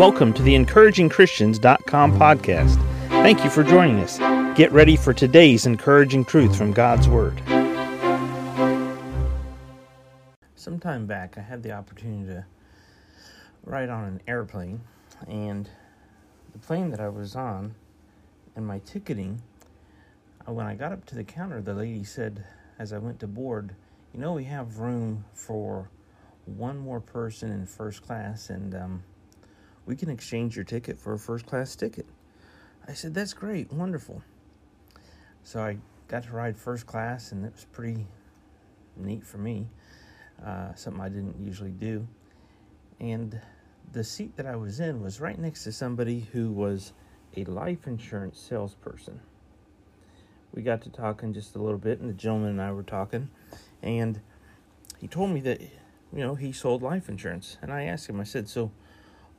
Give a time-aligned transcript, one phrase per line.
[0.00, 2.76] Welcome to the encouragingchristians.com podcast.
[3.08, 4.16] Thank you for joining us.
[4.56, 7.38] Get ready for today's encouraging truth from God's Word.
[10.54, 12.46] Some time back, I had the opportunity to
[13.62, 14.80] ride on an airplane,
[15.28, 15.68] and
[16.54, 17.74] the plane that I was on
[18.56, 19.42] and my ticketing,
[20.48, 22.42] uh, when I got up to the counter, the lady said,
[22.78, 23.74] as I went to board,
[24.14, 25.90] You know, we have room for
[26.46, 29.02] one more person in first class, and um,
[29.86, 32.06] we can exchange your ticket for a first class ticket.
[32.86, 34.22] I said, That's great, wonderful.
[35.42, 35.78] So I
[36.08, 38.06] got to ride first class, and it was pretty
[38.96, 39.68] neat for me,
[40.44, 42.06] uh, something I didn't usually do.
[42.98, 43.40] And
[43.92, 46.92] the seat that I was in was right next to somebody who was
[47.36, 49.20] a life insurance salesperson.
[50.52, 53.30] We got to talking just a little bit, and the gentleman and I were talking,
[53.82, 54.20] and
[54.98, 55.70] he told me that, you
[56.12, 57.56] know, he sold life insurance.
[57.62, 58.72] And I asked him, I said, So,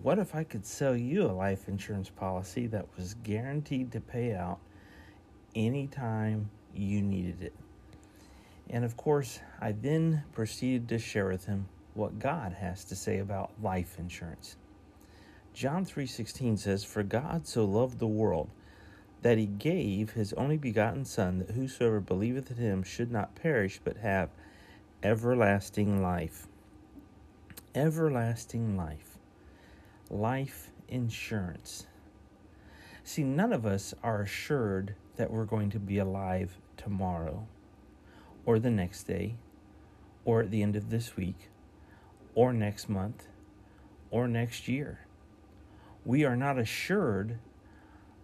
[0.00, 4.34] what if I could sell you a life insurance policy that was guaranteed to pay
[4.34, 4.58] out
[5.54, 7.54] anytime you needed it?
[8.70, 13.18] And of course, I then proceeded to share with him what God has to say
[13.18, 14.56] about life insurance.
[15.52, 18.48] John 3:16 says, "For God so loved the world
[19.20, 23.78] that he gave his only begotten son that whosoever believeth in him should not perish
[23.84, 24.30] but have
[25.02, 26.48] everlasting life."
[27.74, 29.11] Everlasting life.
[30.12, 31.86] Life insurance.
[33.02, 37.46] See, none of us are assured that we're going to be alive tomorrow
[38.44, 39.36] or the next day
[40.26, 41.48] or at the end of this week
[42.34, 43.26] or next month
[44.10, 45.06] or next year.
[46.04, 47.38] We are not assured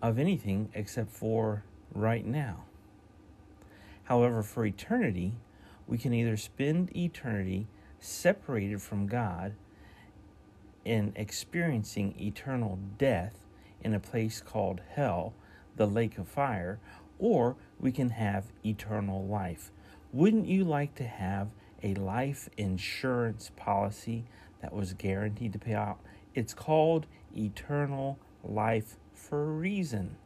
[0.00, 2.64] of anything except for right now.
[4.04, 5.34] However, for eternity,
[5.86, 7.66] we can either spend eternity
[8.00, 9.52] separated from God
[10.84, 13.46] and experiencing eternal death
[13.82, 15.34] in a place called hell,
[15.76, 16.78] the lake of fire,
[17.18, 19.70] or we can have eternal life.
[20.12, 21.52] Wouldn't you like to have
[21.84, 24.24] a life insurance policy
[24.62, 25.98] that was guaranteed to pay out.
[26.34, 27.06] It's called
[27.36, 30.16] eternal life for a reason.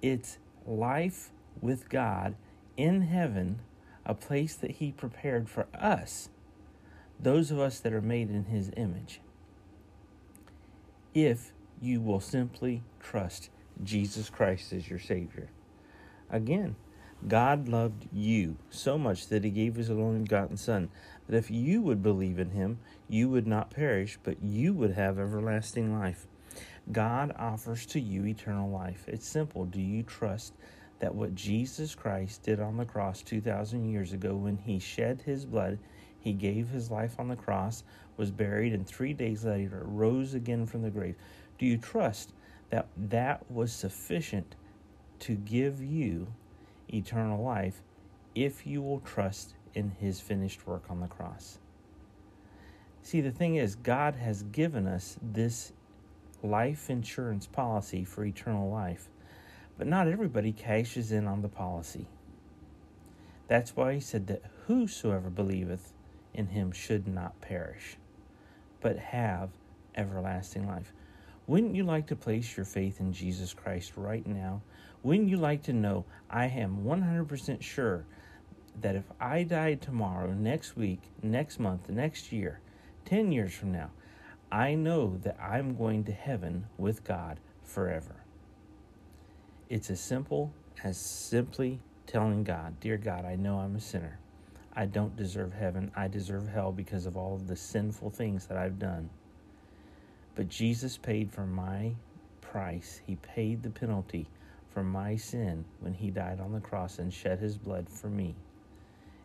[0.00, 1.30] It's life
[1.60, 2.36] with God
[2.76, 3.58] in heaven,
[4.06, 6.28] a place that He prepared for us,
[7.20, 9.20] those of us that are made in His image.
[11.14, 13.50] If you will simply trust
[13.82, 15.48] Jesus Christ as your Savior.
[16.30, 16.76] Again,
[17.26, 20.88] God loved you so much that he gave his only begotten Son,
[21.28, 25.18] that if you would believe in him, you would not perish, but you would have
[25.18, 26.26] everlasting life.
[26.92, 29.04] God offers to you eternal life.
[29.08, 29.64] It's simple.
[29.64, 30.54] Do you trust
[31.00, 35.44] that what Jesus Christ did on the cross 2,000 years ago when he shed his
[35.44, 35.78] blood,
[36.20, 37.84] he gave his life on the cross,
[38.16, 41.16] was buried, and three days later rose again from the grave?
[41.58, 42.32] Do you trust
[42.70, 44.54] that that was sufficient
[45.20, 46.28] to give you
[46.92, 47.82] eternal life
[48.34, 51.58] if you will trust in his finished work on the cross.
[53.02, 55.72] See, the thing is, God has given us this
[56.42, 59.08] life insurance policy for eternal life,
[59.76, 62.06] but not everybody cashes in on the policy.
[63.46, 65.92] That's why he said that whosoever believeth
[66.38, 67.96] in him should not perish,
[68.80, 69.50] but have
[69.96, 70.92] everlasting life.
[71.48, 74.62] Wouldn't you like to place your faith in Jesus Christ right now?
[75.02, 78.04] Wouldn't you like to know I am 100% sure
[78.80, 82.60] that if I died tomorrow, next week, next month, next year,
[83.06, 83.90] 10 years from now,
[84.52, 88.14] I know that I'm going to heaven with God forever.
[89.68, 90.52] It's as simple
[90.84, 94.18] as simply telling God, Dear God, I know I'm a sinner.
[94.78, 95.90] I don't deserve heaven.
[95.96, 99.10] I deserve hell because of all of the sinful things that I've done.
[100.36, 101.96] But Jesus paid for my
[102.40, 104.28] price, He paid the penalty
[104.70, 108.36] for my sin when He died on the cross and shed His blood for me.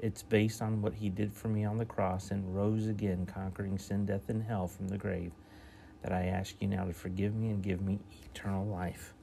[0.00, 3.78] It's based on what He did for me on the cross and rose again, conquering
[3.78, 5.30] sin, death, and hell from the grave,
[6.02, 8.00] that I ask you now to forgive me and give me
[8.34, 9.14] eternal life.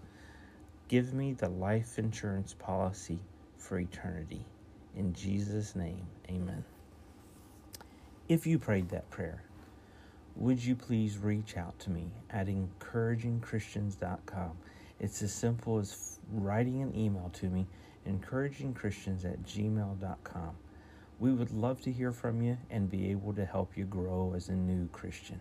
[0.87, 3.19] Give me the life insurance policy
[3.57, 4.45] for eternity.
[4.95, 6.63] In Jesus' name, amen.
[8.29, 9.43] If you prayed that prayer,
[10.35, 14.51] would you please reach out to me at encouragingchristians.com?
[14.99, 17.67] It's as simple as writing an email to me,
[18.07, 20.55] encouragingchristians at gmail.com.
[21.19, 24.49] We would love to hear from you and be able to help you grow as
[24.49, 25.39] a new Christian.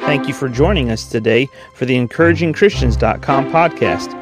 [0.00, 4.21] Thank you for joining us today for the encouragingchristians.com podcast.